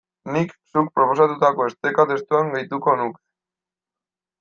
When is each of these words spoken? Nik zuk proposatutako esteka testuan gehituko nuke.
Nik 0.35 0.55
zuk 0.71 0.89
proposatutako 0.95 1.69
esteka 1.73 2.09
testuan 2.15 2.53
gehituko 2.59 3.01
nuke. 3.05 3.25